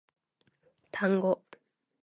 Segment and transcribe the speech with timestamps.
[0.91, 1.43] 単語